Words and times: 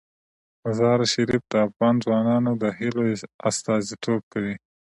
مزارشریف 0.63 1.43
د 1.51 1.53
افغان 1.67 1.95
ځوانانو 2.03 2.51
د 2.61 2.63
هیلو 2.77 3.03
استازیتوب 3.49 4.21
کوي. 4.33 4.55